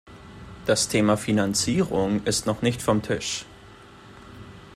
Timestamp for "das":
0.65-0.87